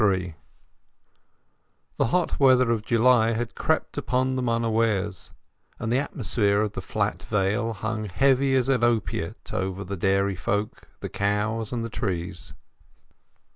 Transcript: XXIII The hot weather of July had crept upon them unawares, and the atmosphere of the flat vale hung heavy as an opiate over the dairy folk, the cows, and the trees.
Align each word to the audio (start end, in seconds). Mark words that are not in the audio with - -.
XXIII 0.03 0.33
The 1.97 2.07
hot 2.07 2.39
weather 2.39 2.71
of 2.71 2.81
July 2.83 3.33
had 3.33 3.53
crept 3.53 3.99
upon 3.99 4.35
them 4.35 4.49
unawares, 4.49 5.29
and 5.77 5.91
the 5.91 5.99
atmosphere 5.99 6.61
of 6.61 6.71
the 6.73 6.81
flat 6.81 7.21
vale 7.21 7.73
hung 7.73 8.05
heavy 8.05 8.55
as 8.55 8.67
an 8.67 8.83
opiate 8.83 9.53
over 9.53 9.83
the 9.83 9.95
dairy 9.97 10.33
folk, 10.35 10.87
the 11.01 11.09
cows, 11.09 11.71
and 11.71 11.85
the 11.85 11.89
trees. 11.91 12.55